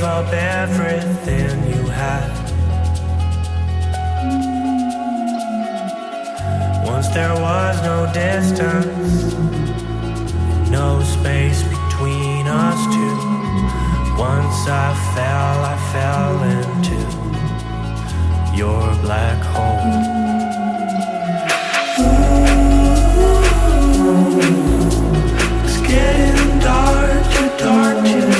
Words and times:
gave 0.00 0.08
up 0.08 0.32
everything 0.32 1.62
you 1.74 1.86
had. 1.88 2.30
Once 6.86 7.08
there 7.08 7.34
was 7.34 7.76
no 7.82 8.10
distance, 8.14 9.34
no 10.70 11.02
space 11.02 11.62
between 11.64 12.46
us 12.46 12.80
two. 12.94 13.16
Once 14.16 14.58
I 14.68 14.88
fell, 15.14 15.58
I 15.72 15.76
fell 15.92 16.36
into 16.56 16.98
your 18.56 18.94
black 19.02 19.38
hole. 19.52 19.92
It's 25.64 25.80
getting 25.86 26.58
dark, 26.60 27.22
too 27.34 27.50
dark, 27.58 27.96
too 28.06 28.39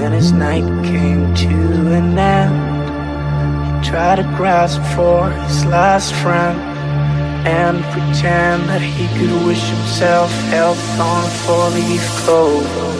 When 0.00 0.12
his 0.12 0.32
night 0.32 0.64
came 0.82 1.34
to 1.34 1.92
an 1.92 2.18
end, 2.18 3.84
he 3.84 3.90
tried 3.90 4.16
to 4.16 4.22
grasp 4.34 4.80
for 4.96 5.30
his 5.30 5.66
last 5.66 6.14
friend 6.14 6.58
and 7.46 7.84
pretend 7.92 8.62
that 8.70 8.80
he 8.80 9.06
could 9.18 9.44
wish 9.44 9.62
himself 9.68 10.30
health 10.48 10.98
on 10.98 11.24
a 11.24 11.28
four-leaf 11.28 12.00
clover. 12.24 12.99